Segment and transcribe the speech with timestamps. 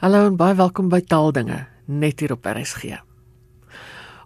[0.00, 2.94] Hallo en baie welkom by Taaldinge net hier op RSG.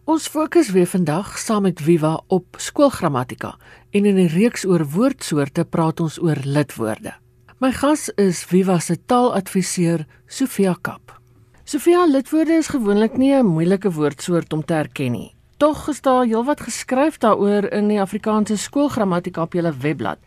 [0.07, 3.57] Ons fokus weer vandag saam met Viva op skoolgrammatika
[3.91, 7.13] en in 'n reeks oor woordsoorte praat ons oor lidwoorde.
[7.59, 11.21] My gas is Viva se taaladviseur Sofia Kap.
[11.65, 15.35] Sofia, lidwoorde is gewoonlik nie 'n moeilike woordsoort om te herken nie.
[15.57, 20.19] Tog is daar heelwat geskryf daaroor in die Afrikaanse skoolgrammatika op julle webblad.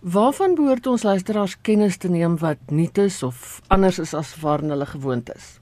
[0.00, 4.72] Waarvan behoort ons luisteraars kennis te neem wat nuut is of anders is as waarna
[4.72, 5.60] hulle gewoond is?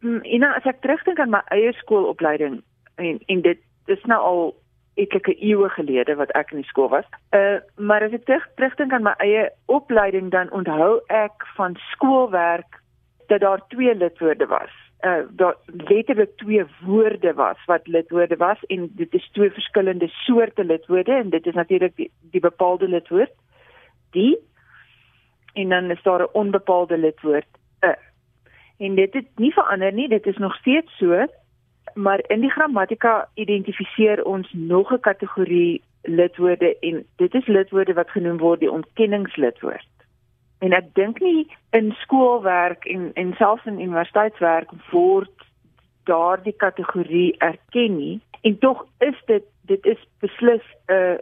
[0.00, 2.60] Mm, en as ek terugdink aan my eie skoolopleiding
[3.00, 4.44] en en dit is nou al
[5.00, 7.08] etlike eeue gelede wat ek in die skool was.
[7.32, 12.82] Uh maar as ek terug terugdink aan my eie opleiding dan onthou ek van skoolwerk
[13.32, 14.72] dat daar twee lidwoorde was.
[15.00, 15.56] Uh daar
[15.88, 21.30] letterlik twee woorde was wat lidwoorde was en dit is twee verskillende soorte lidwoorde en
[21.30, 23.32] dit is natuurlik die, die bepaalde lidwoord
[24.10, 24.38] die
[25.52, 27.46] en dan is daar 'n onbepaalde lidwoord
[27.80, 27.96] 'n.
[28.78, 31.26] En dit het nie verander nie, dit is nog steeds so,
[31.94, 38.10] maar in die grammatika identifiseer ons nog 'n kategorie lidwoorde en dit is lidwoorde wat
[38.10, 39.88] genoem word die ontkenningslidwoord.
[40.58, 45.46] En ek dink nie in skoolwerk en en selfs in universiteitswerk word
[46.04, 51.18] daardie kategorie erken nie en tog is dit dit is beslis 'n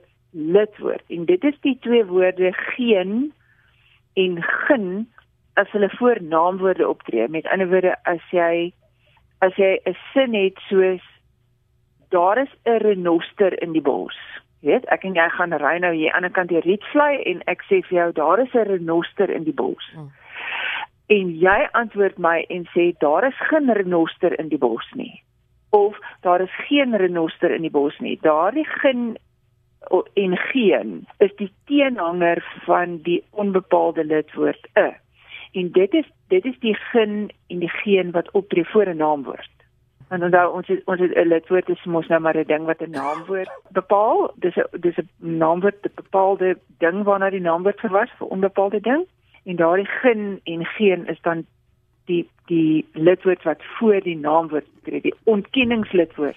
[0.53, 1.05] lidwoord.
[1.09, 3.33] En dit is die twee woorde geen
[4.15, 4.89] en gin
[5.55, 7.29] as hulle voor naamwoorde optree.
[7.29, 8.73] Met ander woorde as jy
[9.39, 11.05] as jy 'n sin het soos
[12.09, 14.17] daar is 'n renoster in die bos.
[14.61, 17.43] Weet ek en jy gaan ry nou hier aan die ander kant die rietvlei en
[17.47, 19.91] ek sê vir jou daar is 'n renoster in die bos.
[19.95, 20.11] Hmm.
[21.09, 25.23] en jy antwoord my en sê daar is geen renoster in die bos nie.
[25.71, 28.19] Of daar is geen renoster in die bos nie.
[28.21, 29.17] Daardie geen
[30.15, 34.97] en geen is die teenhanger van die onbepaalde lidwoord 'n.
[35.53, 39.51] En dit is dit is die gin en die geen wat optree voor 'n naamwoord.
[40.09, 42.81] En dan ons het, ons het 'n lidwoord is mos nou maar 'n ding wat
[42.81, 44.33] 'n naamwoord bepaal.
[44.35, 49.07] Dis 'n dis 'n naamwoord 'n bepaalde ding waarna die naamwoord verwys vir onbepaalde ding.
[49.45, 51.47] En daardie gin en geen is dan
[52.05, 56.37] die die lidwoord wat voor die naamwoord tree, die ontkenningslidwoord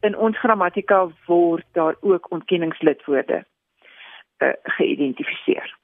[0.00, 3.44] in ons grammatika word daar ook ontkenningslidwoorde
[4.38, 5.76] uh, geïdentifiseer.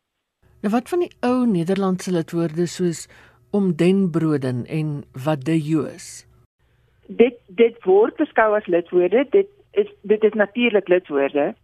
[0.61, 3.07] Nou wat van die ou Nederlandse lidwoorde soos
[3.51, 6.27] om den broden en wat de joos?
[7.07, 9.27] Dit dit word beskou as lidwoorde.
[9.31, 11.55] Dit is dit is natuurlik lidwoorde.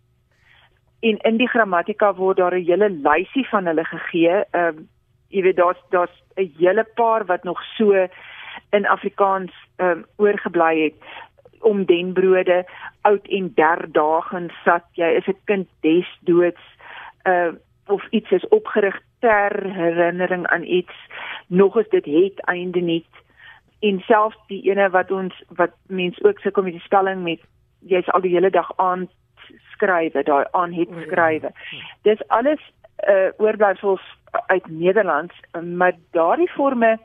[1.00, 4.44] En in die grammatika word daar 'n hele lysie van hulle gegee.
[4.50, 4.84] Ehm uh,
[5.28, 8.06] jy weet daar's daar's 'n hele paar wat nog so
[8.70, 11.02] in Afrikaans ehm um, oorgebly het
[11.62, 12.64] om den brode
[13.02, 14.84] oud en derdagen sat.
[14.92, 16.62] Jy is 'n kind des doods
[17.24, 17.52] uh
[17.86, 20.94] of iets is opgerig ter herinnering aan iets.
[21.46, 23.04] Nog is dit het einde nie
[23.82, 27.42] en selfs die ene wat ons wat mens ook sukkel met die spelling met
[27.90, 29.08] jy's al die hele dag aan
[29.74, 31.50] skrywe daai aan het skrywe.
[32.06, 32.62] Dis alles
[33.10, 34.04] uh oorblyfsels
[34.46, 36.98] uit Nederlands maar daardie forme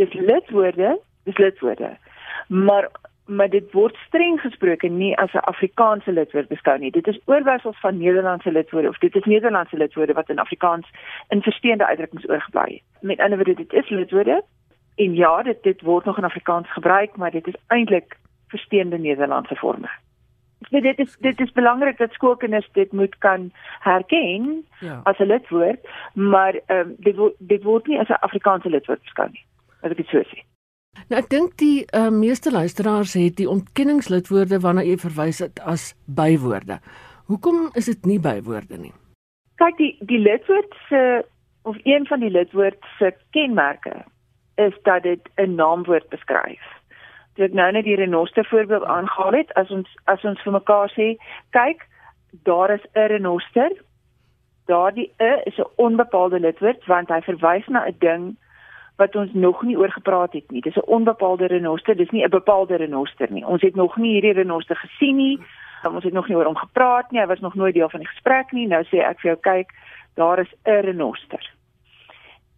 [0.00, 1.96] dis lidwoorde dis lidwoorde.
[2.48, 2.88] Maar
[3.26, 6.90] maar dit word streng gesproke nie as 'n Afrikaanse lidwoord beskou nie.
[6.90, 10.90] Dit is oorblyfsels van Nederlandse lidwoorde of dit is Nederlandse lidwoorde wat in Afrikaans
[11.28, 12.82] in versteende uitdrukkings oorgebly het.
[13.00, 14.44] Met ander woorde, dit is lidwoorde
[14.96, 18.16] en ja, dit dit word nog in Afrikaans gebruik, maar dit is eintlik
[18.48, 19.88] versteende Nederlandse forme.
[20.70, 25.00] So dit is dit is belangrik dat skoolkinders dit moet kan herken ja.
[25.02, 29.02] as 'n lidwoord, maar ehm um, dit word dit word nie as 'n Afrikaanse lidwoord
[29.02, 29.44] beskou nie.
[29.80, 30.53] As ek dit so sê.
[31.08, 35.92] Nou ek dink die uh, meeste luisteraars het die ontkenningslidwoorde waarna jy verwys het as
[36.06, 36.78] bywoorde.
[37.28, 38.92] Hoekom is dit nie bywoorde nie?
[39.60, 41.24] Kyk die die lidwoord se
[41.64, 44.04] of een van die lidwoord se kenmerke
[44.60, 46.64] is dat dit 'n naamwoord beskryf.
[47.34, 51.16] Dit nou net die renoster voorbeeld aangehaal het as ons as ons vir mekaar sê,
[51.50, 51.86] kyk,
[52.42, 53.72] daar is 'n renoster.
[54.66, 58.36] Daardie 'n is 'n onbepaalde lidwoord want hy verwys na 'n ding
[58.96, 60.60] wat ons nog nie oor gepraat het nie.
[60.60, 63.46] Dis 'n onbepaalde renoster, dis nie 'n bepaalde renoster nie.
[63.46, 65.40] Ons het nog nie hierdie renoster gesien nie.
[65.82, 67.20] Ons het nog nie oor hom gepraat nie.
[67.20, 68.66] Hy was nog nooit deel van die gesprek nie.
[68.66, 69.72] Nou sê ek vir jou, kyk,
[70.14, 71.52] daar is 'n renoster.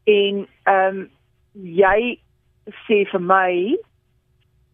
[0.05, 1.11] En ehm um,
[1.53, 2.19] jy
[2.87, 3.77] sê vir my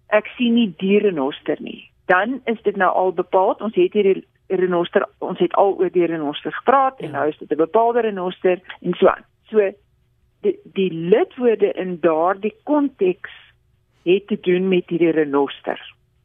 [0.08, 1.90] ek sien nie die renoster nie.
[2.06, 3.56] Dan is dit nou al bepaal.
[3.60, 7.06] Ons het hierdie renoster, ons het al oor die renoster gepraat ja.
[7.06, 9.24] en nou is dit 'n bepaalde renoster en so aan.
[9.50, 9.72] So
[10.42, 13.30] die, die lidwoorde in daardie konteks
[14.02, 15.80] het te doen met hierdie renoster.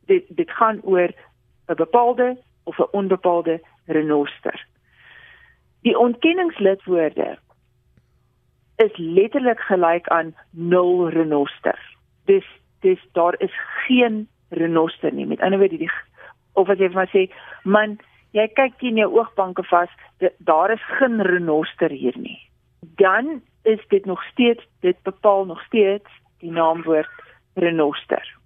[0.09, 1.11] Dit dit gaan oor
[1.67, 4.65] 'n bepaalde of 'n onbepaalde renoster.
[5.81, 7.37] Die ontkenningslidwoorde
[8.75, 11.79] is letterlik gelyk aan 0 renoster.
[12.25, 12.45] Dis
[12.79, 13.53] dis daar is
[13.87, 15.25] geen renoster nie.
[15.25, 15.91] Met ander woorde die
[16.53, 17.23] of as jy vir my sê,
[17.63, 17.99] man,
[18.31, 19.89] jy kyk teen jou oogbanke vas,
[20.37, 22.39] daar is geen renoster hier nie.
[22.81, 26.09] Dan is dit nog steeds dit bepaal nog steeds
[26.39, 27.09] die naamwoord
[27.53, 28.37] renoster.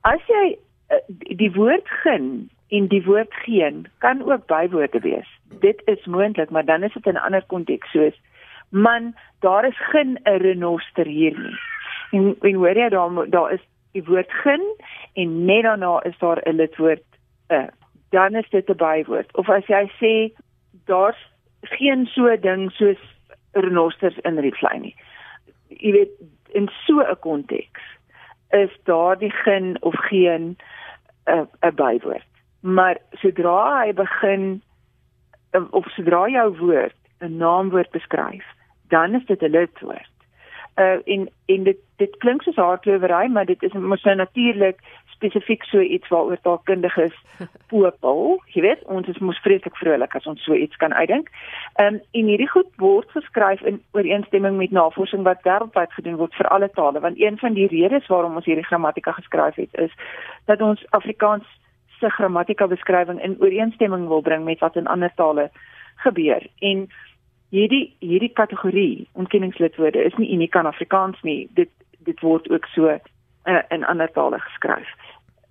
[0.00, 0.96] As jy eh,
[1.36, 5.28] die woord geen en die woord geen kan ook bywoorde wees.
[5.60, 8.16] Dit is moontlik, maar dan is dit in 'n ander konteks soos
[8.68, 11.58] man, daar is geen 'n renoster hier nie.
[12.10, 14.62] En en hoor jy daar daar is die woord geen
[15.12, 17.04] en net daarna is daar 'n lidwoord
[17.48, 17.54] 'n.
[17.54, 17.66] Uh,
[18.10, 19.36] dan is dit 'n bywoord.
[19.36, 20.42] Of as jy sê
[20.84, 23.17] daar's geen so ding soos
[23.60, 24.96] renosters in Rietvlei nie.
[25.68, 26.12] Jy weet
[26.56, 27.82] in so 'n konteks
[28.50, 30.56] is daardie geen of geen
[31.26, 32.26] 'n 'n bywoord.
[32.60, 34.62] Maar sodra hy begin
[35.70, 38.44] of sodra jou woord 'n naamwoord beskryf,
[38.88, 40.10] dan is dit 'n lidwoord.
[40.76, 44.80] Uh en en dit dit klink soos haarklewery, maar dit is mos nou natuurlik
[45.18, 47.14] spesifiek so iets waaroor taalkundig is
[47.70, 48.38] popel.
[48.54, 51.30] Jy weet, ons is mos vreeslik vrolik as ons so iets kan uitdink.
[51.82, 56.34] Ehm um, en hierdie goed word geskryf in ooreenstemming met navorsing wat wêreldwyd gedoen word
[56.38, 59.94] vir alle tale, want een van die redes waarom ons hierdie grammatika geskryf het is
[60.50, 61.46] dat ons Afrikaans
[61.98, 65.50] se grammatika beskrywing in ooreenstemming wil bring met wat in ander tale
[66.04, 66.46] gebeur.
[66.58, 66.86] En
[67.50, 71.48] hierdie hierdie kategorie ontkenningslidwoorde is nie uniek aan Afrikaans nie.
[71.54, 71.70] Dit
[72.06, 74.88] dit word ook so uh, in ander tale geskryf.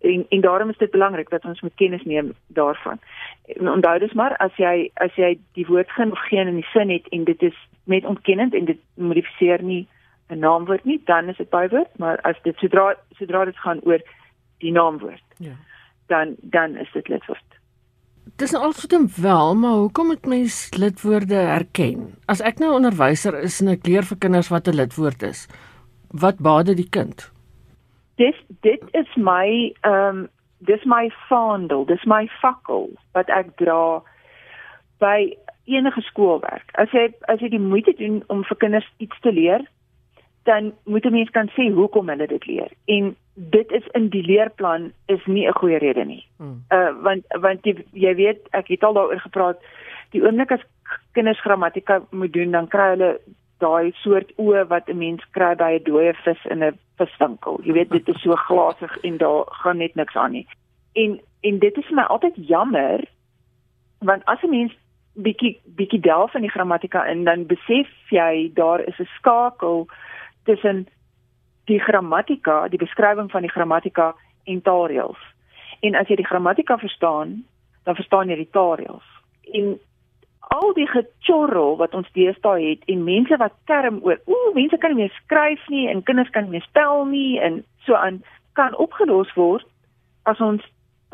[0.02, 3.00] En en daarom is dit belangrik dat ons moet kennis neem daarvan.
[3.46, 6.70] En onthou dus maar as jy as jy die woord geen of geen in die
[6.74, 9.88] sin het en dit is met ontkennend en dit modifiseer nie
[10.28, 14.02] 'n naamwoord nie, dan is dit bywoord, maar as dit sodra sodra dit gaan oor
[14.58, 15.24] die naamwoord.
[15.38, 15.56] Ja.
[16.06, 17.44] Dan dan is dit lidwoord.
[18.36, 22.16] Dis nou alsoos wel, maar hoekom moet mens lidwoorde herken?
[22.26, 25.48] As ek nou onderwyser is en ek leer vir kinders wat 'n lidwoord is,
[26.12, 27.32] wat baade die kind?
[28.18, 30.28] Dis dit is my ehm um,
[30.66, 34.02] dis my vaandel, dis my fakkel wat ek dra
[34.98, 35.38] by
[35.70, 36.72] enige skoolwerk.
[36.82, 39.66] As jy as jy die moeite doen om vir kinders iets te leer,
[40.50, 42.72] dan moet 'n mens kan sê hoekom hulle dit leer.
[42.86, 46.26] En dit is in die leerplan is nie 'n goeie rede nie.
[46.38, 46.64] Hmm.
[46.72, 49.60] Uh want want jy, jy weet, ek het al daaroor gepraat.
[50.12, 50.64] Die oomblik as
[51.12, 53.20] kinders grammatika moet doen, dan kry hulle
[53.64, 57.60] daai soort oë wat 'n mens kry by 'n dooie vis in 'n viswinkel.
[57.64, 60.48] Jy weet dit is so glasig en daar gaan net niks aan nie.
[60.94, 63.06] En en dit is vir my altyd jammer
[64.00, 64.74] want as 'n mens
[65.14, 69.88] bietjie bietjie delf in die grammatika en dan besef jy daar is 'n skakel
[70.44, 70.88] tussen
[71.66, 75.20] die grammatika, die beskrywing van die grammatika en taalreëls.
[75.80, 77.44] En as jy die grammatika verstaan,
[77.84, 79.04] dan verstaan jy die taalreëls.
[79.52, 79.80] En
[80.54, 84.94] al die gechorrel wat ons deesdae het en mense wat term oor ooh mense kan
[84.94, 88.22] nie meer skryf nie en kinders kan nie meer spel nie en so aan
[88.60, 89.66] kan opgelos word
[90.24, 90.64] as ons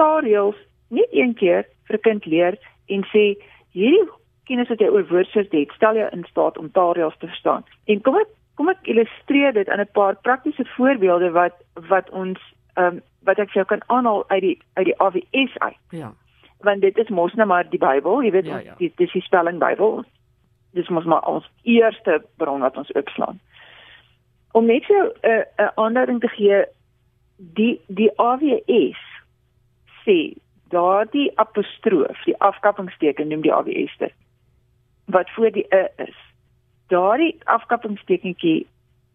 [0.01, 0.59] taalreëls
[0.89, 2.57] net een keer vir 'n kind leer
[2.87, 3.25] en sê
[3.73, 4.07] hierdie
[4.47, 7.63] kennis wat jy oor woordsoorte het stel jou in staat om taalreëls te verstaan.
[7.85, 11.55] En kom ek kom ek illustreer dit in 'n paar praktiese voorbeelde wat
[11.89, 12.39] wat ons
[12.75, 15.79] ehm um, wat ek jou kan aanhaal uit die uit die AWS uit.
[15.89, 16.13] Ja
[16.63, 18.75] want dit is mos nou maar die Bybel, jy weet, ja, ja.
[18.77, 20.03] dit is die spelling Bybel.
[20.73, 23.39] Dis mos maar ons eerste bron wat ons oopslaan.
[24.51, 26.65] Om net so 'n uh, 'n aanduiding te gee,
[27.37, 29.01] die die AWS
[30.05, 30.33] sê
[30.69, 34.13] daardie apostroof, die afkappingsteken noem die AWS dit
[35.05, 36.15] wat voor die e is.
[36.87, 38.67] Daardie afkappingstekentjie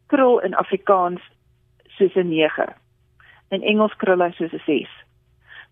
[0.07, 1.21] krul in Afrikaans
[1.87, 2.75] soos 'n 9.
[3.49, 4.89] In Engels krul hy soos 'n 6.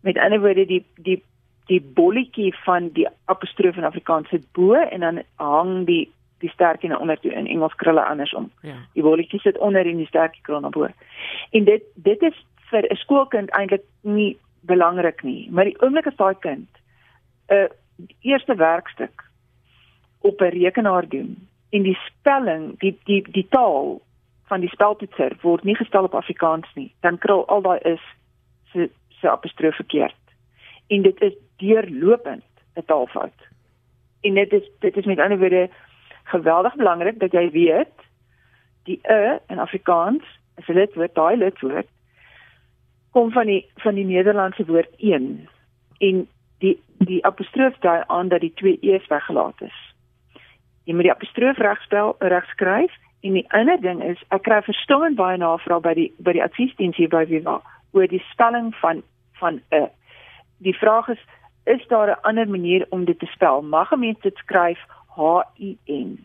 [0.00, 1.22] Met ander woorde die die
[1.66, 6.04] die bolletjie van die apostroof in Afrikaans sit bo en dan hang die
[6.44, 8.50] die sterkie na onder toe in Engels krulle andersom.
[8.60, 8.74] Ja.
[8.92, 10.88] Die bolletjie sit onder en die sterkie krul na bo.
[11.50, 16.16] En dit dit is vir 'n skoolkind eintlik nie belangrik nie, maar die oomblik as
[16.16, 16.68] daai kind
[17.48, 17.68] 'n
[18.20, 19.24] eerste werkstuk
[20.20, 24.00] op 'n rekenaar doen en die spelling, die die die taal
[24.46, 28.02] van die speltoetser word nie gestel op Afrikaans nie, dan krul al daai is
[28.72, 30.22] se se apostroof verkeerd.
[30.86, 32.44] En dit is deurlopend
[32.74, 33.40] 'n taalfout.
[34.20, 35.68] En dit is dit is met ander woorde
[36.24, 37.96] geweldig belangrik dat jy weet
[38.84, 41.88] die e in Afrikaans as dit word daai lidwoord
[43.10, 45.48] kom van die van die Nederlandse woord een
[45.98, 49.78] en die die apostroof daai aan dat die twee e's weggelaat is.
[50.84, 55.38] Jy moet die apostroof regspel regskryf en die ander ding is ek kry verstommend baie
[55.40, 57.60] navrae by die by die adviesdiens hier by Viva
[57.96, 59.02] oor die spelling van
[59.40, 59.82] van 'n.
[59.82, 59.88] E.
[60.58, 61.22] Die vraag is
[61.66, 63.62] is daar 'n ander manier om dit te spel?
[63.62, 66.24] Mag 'n mens dit skryf H U N?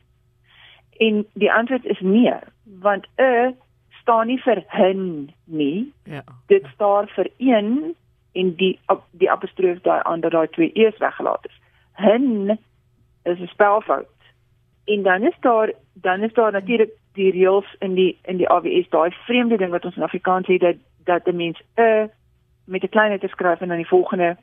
[0.97, 2.33] En die antwoord is nee,
[2.63, 3.55] want 'n
[4.01, 5.93] staan nie vir hin nie.
[6.03, 6.23] Ja.
[6.47, 7.95] Dit staan vir een
[8.31, 8.79] en die
[9.11, 11.59] die apostroof daai ander daai twee e's weggelaat is.
[11.93, 12.57] Hin
[13.23, 14.07] is 'n spelfout.
[14.85, 18.89] En dan is daar dan is daar natuurlik die reëls in die in die AWS
[18.89, 22.09] daai vreemde ding wat ons in Afrikaans sê dat dat 'n mens 'n
[22.65, 24.37] met 'n klein letter skryf en dan die volgende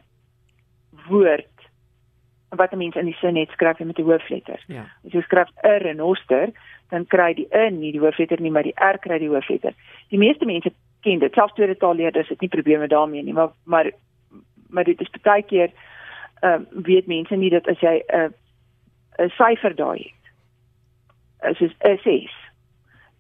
[1.09, 1.47] woord
[2.49, 4.65] wat 'n mens in die sin net skryf met 'n hoofletter.
[4.67, 4.87] Ja.
[5.05, 6.51] As jy skryf 'n renoster,
[6.89, 9.75] dan kry die 'n nie die hoofletter nie, maar die r kry die hoofletter.
[10.09, 11.35] Die meeste mense ken dit.
[11.35, 13.91] Selfs tweede taalleerders het nie probleme daarmee nie, maar maar
[14.69, 15.71] maar dit is baie keer
[16.41, 18.29] ehm uh, weet mense nie dat as jy 'n uh,
[19.19, 20.25] 'n syfer daai het.
[21.51, 22.33] As is 'n 6.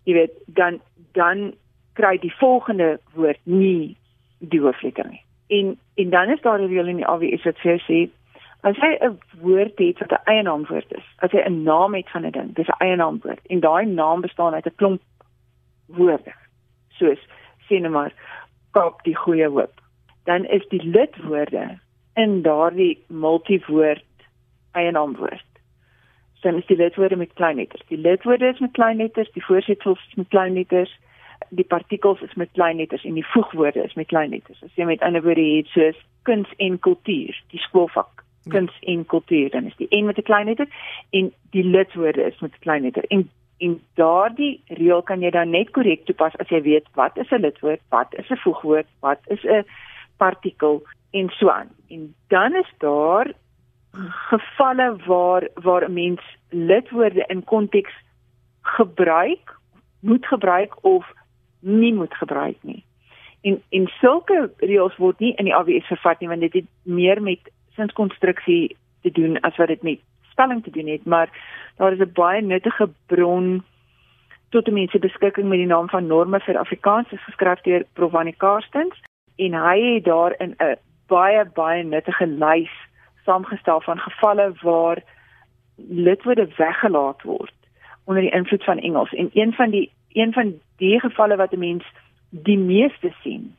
[0.04, 0.80] Jy weet, dan
[1.12, 1.54] dan
[1.92, 3.96] kry die volgende woord nie
[4.38, 5.22] die hoofletter nie.
[5.48, 8.10] En en dan is daar 'n reël in die AWS wat vir jou sê
[8.60, 12.26] as jy 'n woord het wat 'n eienaamwoord is, as jy 'n naam het van
[12.26, 15.02] 'n ding, dis 'n eienaamwoord en daai naam bestaan uit 'n klomp
[15.86, 16.32] woorde.
[16.88, 17.20] Soos
[17.68, 18.12] sê net maar
[18.70, 19.80] Kaap die goeie hoop.
[20.24, 21.78] Dan is die lidwoorde
[22.14, 24.04] in daardie multiwoord
[24.72, 25.44] eienaamwoord.
[26.40, 27.82] Dan is die lidwoorde met klein letters.
[27.88, 30.98] Die lidwoorde is met klein letters, die voorsetsels is met klein letters,
[31.48, 34.62] die partikels is met klein letters en die voegwoorde is met klein letters.
[34.62, 38.92] As jy met ander woorde het soos kuns en kultuur, die skoolvak kuns ja.
[38.92, 40.68] en kultuur, dan is die N met 'n klein letter
[41.10, 43.04] en die lidwoorde is met 'n klein letter.
[43.08, 47.30] En en daardie reël kan jy dan net korrek toepas as jy weet wat is
[47.30, 49.64] 'n lidwoord, wat is 'n voegwoord, wat is 'n
[50.16, 51.70] partikel en so aan.
[51.88, 53.32] En dan is daar
[54.30, 57.92] gevalle waar waar 'n mens lidwoorde in konteks
[58.62, 59.56] gebruik,
[60.00, 61.12] moet gebruik of
[61.60, 62.84] nie moet gebruik nie.
[63.40, 67.22] En en sulke reëls word nie in die AWS vervat nie want dit het meer
[67.22, 70.00] met sinskonstruksie te doen as wat dit met
[70.30, 71.30] spelling te doen het, maar
[71.76, 73.62] daar is 'n baie nuttige bron
[74.48, 79.02] tot mense beskikking met die naam van Norme vir Afrikaans geskryf deur Provani Karstens
[79.36, 82.74] en hy het daar in 'n baie baie nuttige lys
[83.24, 85.02] saamgestel van gevalle waar
[85.76, 87.54] lidwoorde weggelaat word
[88.04, 91.58] onder die invloed van Engels en een van die een van die gevalle wat 'n
[91.58, 91.84] mens
[92.30, 93.56] die meeste sien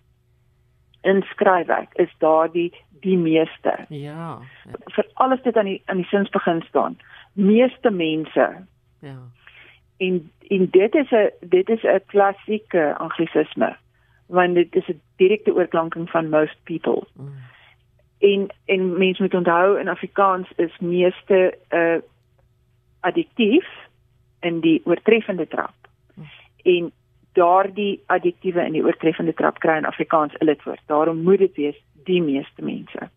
[1.01, 3.85] in skryfwerk is daardie die meeste.
[3.89, 4.39] Ja.
[4.85, 6.97] Vir alles dit aan die aan die sins begin staan.
[7.33, 8.65] Meeste mense.
[8.99, 9.17] Ja.
[9.97, 13.77] En en dit is 'n dit is 'n klassieke anglisisme
[14.25, 17.03] want dit is 'n direkte oorklanking van most people.
[17.13, 17.33] Mm.
[18.17, 21.97] En en mense moet onthou in Afrikaans is meeste 'n uh,
[22.99, 23.67] adjektief
[24.39, 25.73] in die oortreffende trap.
[26.63, 26.91] En
[27.33, 30.81] daardie adjektiewe in die oortreffende trap kry in Afrikaans 'n lidwoord.
[30.85, 33.09] Daarom moet dit wees die meeste mense.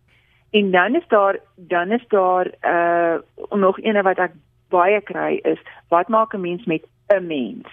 [0.51, 3.17] En dan is daar dan is daar uh
[3.51, 4.33] nog eene wat ek
[4.69, 7.69] baie kry is wat maak 'n mens met 'n mens?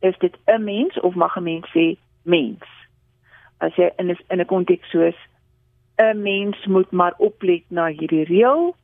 [0.00, 2.64] Is dit 'n mens of mag 'n mens sê mens?
[3.58, 5.18] As jy in 'n in 'n konteks soos
[5.96, 8.74] 'n mens moet maar oplet na hierdie reël,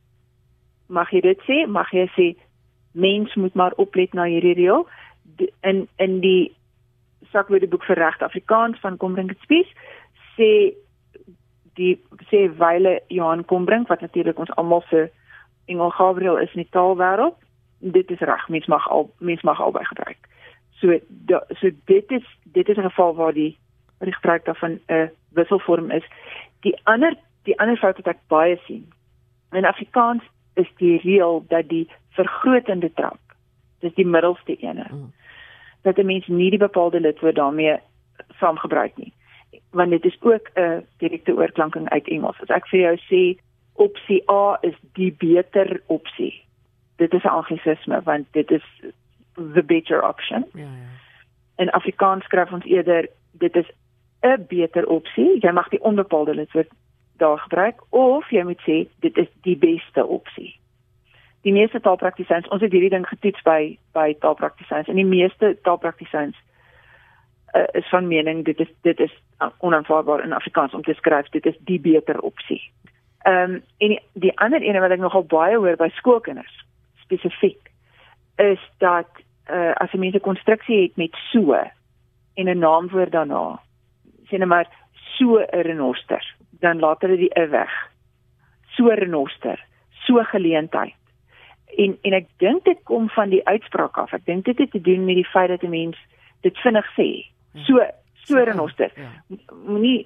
[0.87, 1.67] mag jy dit sê?
[1.67, 2.35] Mag jy sê
[2.91, 4.87] mens moet maar oplet na hierdie reël?
[5.61, 6.55] In in die
[7.31, 9.69] sakwoordeboek vir reg Afrikaans van Kombrink spies
[10.35, 10.73] sê
[11.79, 11.95] die
[12.31, 15.09] sê wyle Johan Kombrink wat natuurlik ons almal se
[15.65, 17.35] Engel Gabriel is in die taalwêreld
[17.79, 20.17] dit is reg mens mag al mens mag albei gebruik.
[20.79, 23.57] So da, so dit is dit is 'n geval waar die
[23.97, 26.03] waar die gebruik daarvan 'n uh, wisselvorm is.
[26.59, 27.13] Die ander
[27.43, 28.91] die ander fout wat ek baie sien
[29.51, 33.19] in Afrikaans is die reël dat die vergrotende trap
[33.85, 35.13] dis die middelste ene mm
[35.85, 37.79] dat 'n mens nie die bepaalde lidwoord daarmee
[38.39, 39.13] saamgebruik nie.
[39.69, 42.41] Want dit is ook 'n direkte oorklanking uit Engels.
[42.41, 43.39] As ek vir jou sê
[43.73, 46.43] opsie A is die beter opsie.
[46.95, 48.65] Dit is 'n anglisisme want dit is
[49.53, 50.45] the better option.
[50.53, 50.89] Ja ja.
[51.55, 53.69] In Afrikaans skryf ons eerder dit is
[54.21, 55.39] 'n beter opsie.
[55.39, 56.71] Jy mag die onbepaalde lidwoord
[57.17, 60.59] daar gebruik of jy moet sê dit is die beste opsie
[61.45, 66.37] die meeste taalpraktisyns, ons het hierdie ding getoets by by taalpraktisyns en die meeste taalpraktisyns
[67.53, 69.13] uh, is van mening dit is dit is
[69.67, 72.61] onaanvaarbaar in Afrikaans om te skryf dit is die beter opsie.
[73.29, 76.57] Ehm um, en die, die ander ene wat ek nogal baie hoor by skoolkinders
[77.05, 77.71] spesifiek
[78.41, 83.61] is dat uh, as jy 'n konstruksie het met so en 'n naamwoord daarna
[84.25, 84.67] sê net maar
[85.17, 86.25] so 'n renoster
[86.59, 87.71] dan laat hulle die e weg.
[88.75, 89.59] So renoster,
[90.05, 90.95] so geleentheid
[91.77, 94.13] en en ek dink dit kom van die uitspraak af.
[94.13, 95.97] Ek dink dit het te doen met die feit dat 'n mens
[96.41, 97.09] dit vinnig sê.
[97.51, 97.63] Ja.
[97.63, 98.91] So so renoster.
[98.95, 99.37] Ja.
[99.65, 100.05] Moenie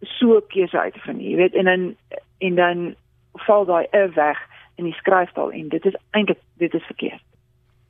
[0.00, 1.96] so keuse uitvind nie, jy weet en dan
[2.38, 2.94] en dan
[3.46, 4.38] val daai e weg
[4.76, 7.22] in die skryftaal en dit is eintlik dit is verkeerd.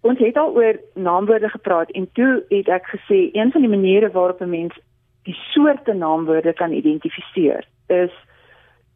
[0.01, 4.11] Ons het al oor naamwoorde gepraat en toe het ek gesê een van die maniere
[4.11, 4.75] waarop 'n mens
[5.23, 8.15] die soorte naamwoorde kan identifiseer is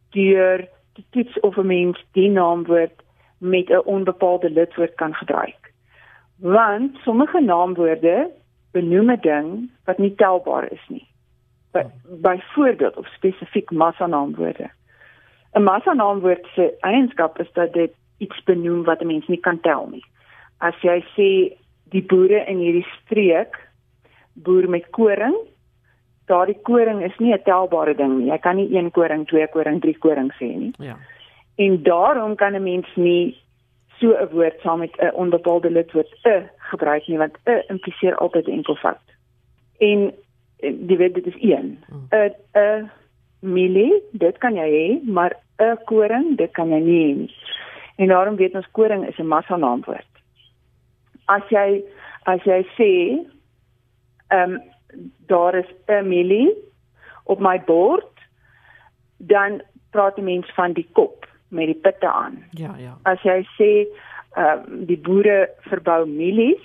[0.09, 3.03] deur te toets of 'n mens die naamwoord
[3.41, 5.73] met 'n onbepaalde lidwoord kan gebruik.
[6.35, 8.31] Want sommige naamwoorde
[8.71, 11.07] benoem 'n ding wat nie telbaar is nie.
[11.71, 14.69] By, byvoorbeeld of spesifiek massa naamwoorde.
[15.53, 19.59] 'n Massa naamwoord se eienskap is dat dit iets benoem wat 'n mens nie kan
[19.59, 20.05] tel nie.
[20.57, 23.69] As jy sê die boere in hierdie streek
[24.33, 25.35] boer met koring,
[26.25, 28.31] daardie koring is nie 'n telbare ding nie.
[28.31, 30.73] Jy kan nie een koring, twee koring, drie koring sê nie.
[30.77, 30.97] Ja.
[31.55, 33.37] En daarom kan 'n mens nie
[33.99, 38.47] so 'n woord saam met 'n onbepaalde lidwoord 'n gebruik nie want 'n impliseer altyd
[38.47, 39.05] enkelvoud.
[39.77, 40.13] En
[40.57, 41.83] die wet dit is 1.
[42.09, 42.91] 'n 'n
[43.39, 47.35] milie, dit kan jy hê, maar 'n koring, dit kan jy nie hê nie.
[47.95, 50.11] En daarom weet ons koring is 'n massa naamwoord.
[51.25, 51.83] As jy
[52.23, 52.91] as jy sê
[54.27, 54.61] ehm um,
[55.27, 56.53] daar is 'n milie
[57.23, 58.19] op my bord,
[59.17, 62.43] dan praat die mens van die kop met die pitte aan.
[62.51, 62.97] Ja, ja.
[63.03, 63.71] As jy sê
[64.31, 66.63] ehm um, die boere verbou milies,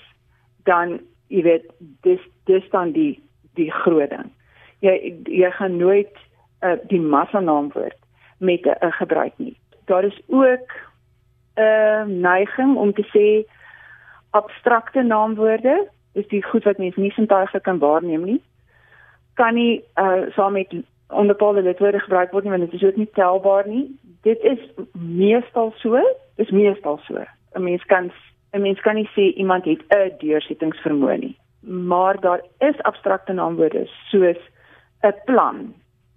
[0.65, 1.71] dan jy weet
[2.07, 3.19] dis dis dan die
[3.59, 4.31] die groot ding.
[4.85, 6.15] Jy jy gaan nooit
[6.63, 7.99] uh, die massa naamwoord
[8.39, 9.57] met 'n gebruik nie.
[9.85, 10.71] Daar is ook
[11.57, 13.51] 'n uh, neiging om te sê
[14.31, 18.43] abstrakte naamwoorde is die goed wat mense nie sintuiglik kan waarneem nie.
[19.35, 20.75] Kan nie uh saam met
[21.09, 23.99] onbepaalde lidwoorde gebruik word nie want dit is ook nie telbaar nie.
[24.27, 24.59] Dit is
[24.93, 26.01] meestal so,
[26.35, 27.23] is meestal so.
[27.55, 28.11] 'n Mens kan
[28.53, 31.37] 'n mens kan nie sê iemand het 'n deursettingsvermoë nie.
[31.61, 34.41] Maar daar is abstrakte naamwoorde soos
[35.03, 35.75] 'n plan.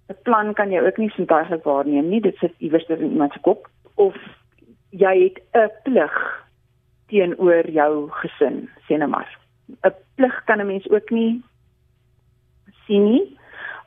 [0.08, 2.20] 'n Plan kan jy ook nie sintuiglik waarneem nie.
[2.20, 4.16] Dit sit iewers in iemand se kop of
[4.90, 6.44] jy het 'n plig
[7.06, 9.38] teenoor jou gesin, sê net maar.
[9.84, 11.42] 'n Plig kan 'n mens ook nie
[12.86, 13.38] sien nie,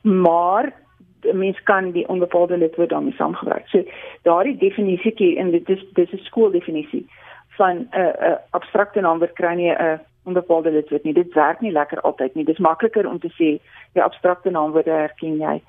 [0.02, 0.83] maar
[1.32, 3.68] mens kan die onbepaalde lidwoord daarmee saamgebruik.
[3.68, 3.82] So
[4.22, 7.06] daardie definisietjie en dit is dis 'n skooldefinisie
[7.56, 11.14] van 'n uh, 'n uh, abstrakte naamwoord kry nie 'n uh, onbepaalde lidwoord nie.
[11.14, 12.44] Dit werk nie lekker altyd nie.
[12.44, 13.60] Dis makliker om te sê
[13.92, 15.60] die abstrakte naamwoorde herken jy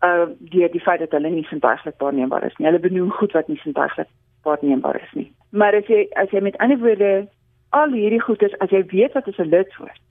[0.00, 2.66] uh die die feit dat hulle nie sintuiglik waarneembaar is nie.
[2.66, 4.08] Hulle benoem goed wat nie sintuiglik
[4.42, 5.32] waarneembaar is nie.
[5.50, 7.28] Maar as jy as jy met ander woorde
[7.70, 10.06] al hierdie goeders as jy weet wat is 'n lidwoord.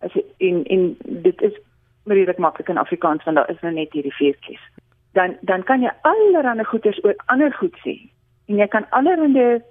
[0.00, 1.54] As jy en en dit is
[2.10, 4.62] redelik maklik in Afrikaans want daar is nou net hierdie veertjies.
[5.12, 7.96] Dan dan kan jy allerlei goeders oor ander goed sê.
[8.48, 9.62] En jy kan allerlei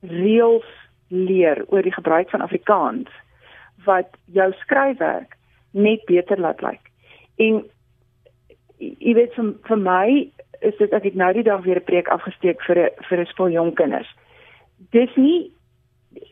[0.00, 0.68] reëls
[1.08, 3.10] leer oor die gebruik van Afrikaans
[3.84, 5.36] wat jou skryfwerk
[5.70, 6.90] net beter laat lyk.
[7.36, 7.62] En
[8.78, 10.06] jy weet vir, vir my
[10.62, 13.26] is dit ek het nou die dag weer 'n preek afgesteek vir 'n vir 'n
[13.26, 14.10] skool jong kinders.
[14.90, 15.52] Dis nie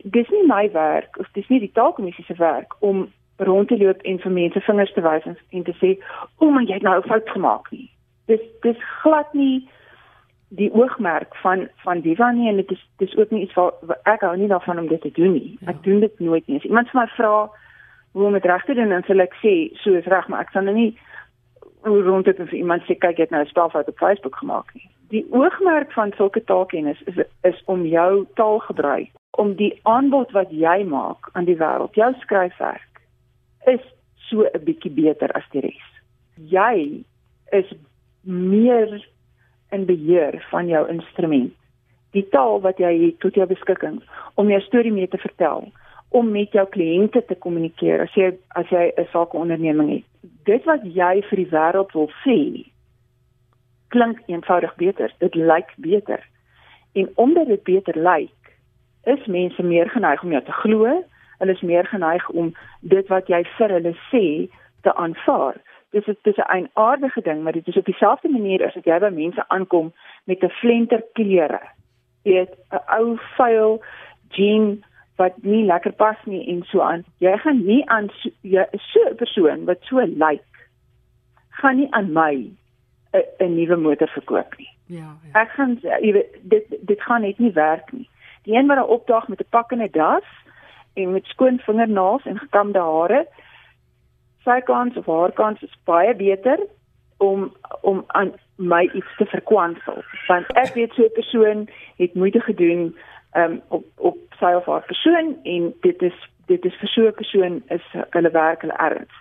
[0.03, 3.11] dis nie my werk of dis nie die taalkommissie se werk om
[3.43, 5.97] rond te loop en vir mense vingers te wys en te sê,
[6.37, 7.89] "O, maar jy het nou 'n fout gemaak nie."
[8.27, 9.67] Dis dis glad nie
[10.49, 14.21] die oogmerk van van Diva nie en dit is dis ook nie iets wat ek
[14.21, 15.57] hou nie daarvan om dit te doen nie.
[15.61, 15.71] Ja.
[15.71, 16.57] Ek doen dit nooit nie.
[16.57, 17.49] As iemand vir my vra
[18.11, 20.51] hoe om dit reg te doen, dan sal ek sê, "So is reg, maar ek
[20.51, 20.97] sal nou nie
[21.83, 24.89] rond dit vir iemand sê, "Kyk, jy het nou 'n spelfout op Facebook gemaak nie."
[25.09, 30.83] Die oogmerk van sulke taalkennis is is om jou taalgebruik, om die aanbod wat jy
[30.83, 32.90] maak aan die wêreld, jou skryfwerk
[33.65, 33.81] is
[34.29, 35.87] so 'n bietjie beter as die res.
[36.35, 37.03] Jy
[37.51, 37.73] is
[38.23, 39.07] meer
[39.71, 41.53] in beheer van jou instrument.
[42.11, 44.01] Die taal wat jy het tot jou beskikking
[44.35, 45.71] om jou storie mee te vertel,
[46.09, 50.05] om met jou kliënte te kommunikeer as jy as jy 'n sakeonderneming het.
[50.43, 52.65] Dit wat jy vir die wêreld wil sê,
[53.87, 55.13] klink eenvoudig beter.
[55.19, 56.19] Dit lyk beter.
[56.93, 58.41] En omdat dit beter lyk,
[59.03, 61.03] is mense meer geneig om jou te glo
[61.41, 62.53] hulle is meer geneig om
[62.93, 64.25] dit wat jy vir hulle sê
[64.85, 65.57] te aanvaar.
[65.91, 68.99] Dis is dis 'n aardige ding, maar dit is op dieselfde manier as as jy
[68.99, 69.93] by mense aankom
[70.25, 71.61] met 'n flenter klere.
[72.23, 73.81] Jy het 'n ou vuil
[74.29, 74.83] jean
[75.17, 77.03] wat nie lekker pas nie en so aan.
[77.17, 78.09] Jy gaan nie aan
[78.91, 80.45] so 'n persoon wat so lyk
[81.61, 82.51] gaan nie aan my
[83.39, 84.69] 'n nuwe motor verkoop nie.
[84.85, 85.41] Ja, ja.
[85.41, 88.09] Ek gaan jy weet dit dit gaan net nie werk nie.
[88.43, 90.27] Die een wat daar opdaag met 'n pak en 'n das
[90.93, 93.27] en met skoon vingernaels en gekamde hare.
[94.43, 96.59] Sy kans of haar kans is baie beter
[97.17, 97.51] om
[97.81, 100.03] om aan my iets te verkwansel.
[100.27, 102.95] Want ek weet so 'n persoon het moeite gedoen
[103.33, 107.13] um, op op sy of haar persoon en dit is dit is vir so 'n
[107.13, 109.15] persoon is hulle werk hulle erns.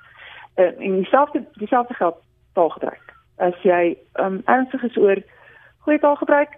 [0.56, 2.16] Uh, en dieselfde dieselfde geld
[2.52, 3.14] taalgebruik.
[3.36, 5.22] As jy um, ernstig is oor
[5.78, 6.56] goeie taalgebruik,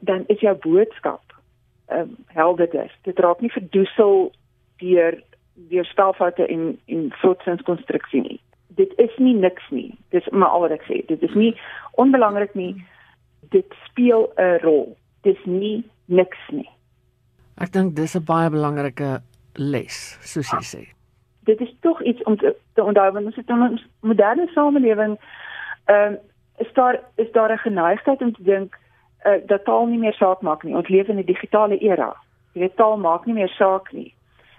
[0.00, 1.27] dan is jou boodskap
[1.90, 2.92] um, helder is.
[3.02, 4.32] Dit raak nie verdoesel
[4.76, 5.22] deur
[5.68, 8.40] deur spelfoute en en vlotsinskonstruksie nie.
[8.66, 9.98] Dit is nie niks nie.
[10.14, 11.00] Dis maar al wat ek sê.
[11.06, 11.54] Dit is nie
[11.98, 12.74] onbelangrik nie.
[13.50, 14.96] Dit speel 'n rol.
[15.22, 16.68] Dis nie niks nie.
[17.58, 19.20] Ek dink dis 'n baie belangrike
[19.54, 20.82] les, soos jy sê.
[21.44, 25.18] Dit is tog iets om te, te onthou want ons het in ons moderne samelewing
[25.86, 26.18] ehm um,
[26.58, 28.78] is daar is daar 'n geneigtheid om te dink
[29.24, 30.76] uh, dat taal nie meer saak maak nie.
[30.76, 32.16] Ons leef in 'n digitale era.
[32.52, 34.14] Jy weet taal maak nie meer saak nie.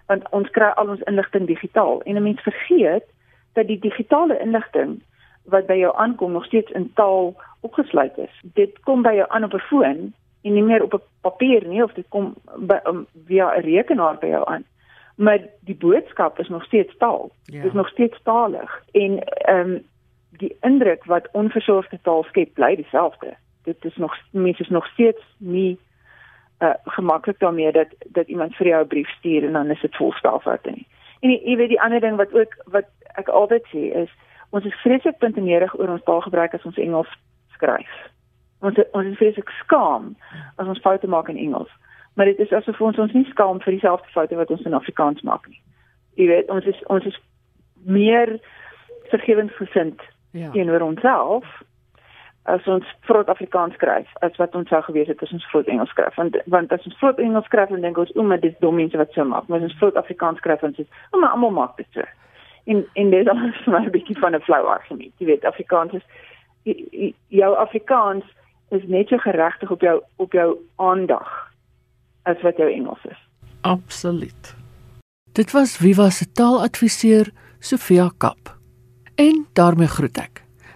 [0.08, 3.06] Want ons kry al ons inligting digitaal en 'n mens vergeet
[3.54, 5.02] dat die digitale inligting
[5.44, 8.42] wat by jou aankom nog steeds in taal opgesluit is.
[8.54, 11.84] Dit kom by jou aan op 'n foon en nie meer op 'n papier nie
[11.84, 14.64] of dit kom by, um, via 'n rekenaar by jou aan.
[15.16, 17.32] Maar die boodskap is nog steeds taal.
[17.44, 17.56] Ja.
[17.56, 19.88] Dit is nog steeds taalig en ehm um,
[20.30, 23.36] die indruk wat onversorgde taal skep bly dieselfde.
[23.70, 25.78] Dit is nog mense is nog steeds nie
[26.60, 29.96] uh gemaklik daarmee dat dat iemand vir jou 'n brief stuur en dan is dit
[29.96, 30.88] vol spelfoute nie.
[31.20, 34.12] En jy weet die ander ding wat ook wat ek altyd sê is
[34.50, 37.12] ons is vreeslik puntenerig oor ons taalgebruik as ons Engels
[37.54, 37.92] skryf.
[38.60, 40.16] Ons ons is vreeslik skaam
[40.56, 41.72] as ons foute maak in Engels.
[42.14, 45.22] Maar dit is asof ons ons nie skaam vir dieselfde foute wat ons in Afrikaans
[45.22, 45.62] maak nie.
[46.16, 47.20] Jy weet ons is ons is
[47.86, 48.40] meer
[49.10, 50.02] vergewensgesind
[50.32, 50.52] ja.
[50.52, 51.46] teenoor onsself
[52.50, 55.92] as ons vrot Afrikaans skryf as wat ons sou gewees het as ons vrot Engels
[55.94, 56.16] skryf.
[56.20, 58.98] Want want as ons vrot Engels skryf dan dink ons o maar dis dom mense
[58.98, 59.48] wat so maak.
[59.48, 62.06] Maar as ons vrot Afrikaans skryf dan sê o maar almal maak dit so.
[62.72, 65.14] En en dis al vir my 'n bietjie van 'n flou argument.
[65.18, 66.06] Jy weet Afrikaans is
[67.28, 68.26] jou Afrikaans
[68.70, 71.30] is net so geregtig op jou op jou aandag
[72.24, 73.20] as wat jou Engels is.
[73.62, 74.56] Absoluut.
[75.34, 78.60] Dit was Viva se taaladviseur Sofia Kap
[79.20, 80.44] En daarmee groet ek.